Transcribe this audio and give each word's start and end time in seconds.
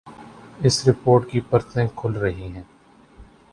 اس 0.63 0.87
report 0.87 1.29
کی 1.31 1.39
پرتیں 1.39 1.85
کھل 1.95 2.13
رہی 2.13 2.47
ہیں۔ 2.47 2.63